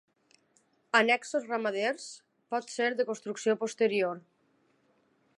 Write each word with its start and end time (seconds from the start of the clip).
Annexos 0.99 1.43
ramaders, 1.49 2.07
potser 2.55 2.87
de 3.01 3.05
construcció 3.11 3.55
posterior. 3.65 4.19